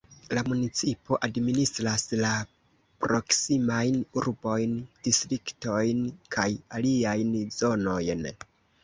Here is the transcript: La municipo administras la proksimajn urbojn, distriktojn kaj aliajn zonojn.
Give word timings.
La 0.35 0.41
municipo 0.51 1.17
administras 1.27 2.05
la 2.21 2.31
proksimajn 3.05 3.99
urbojn, 4.21 4.73
distriktojn 5.09 6.01
kaj 6.37 6.47
aliajn 6.79 7.37
zonojn. 7.59 8.25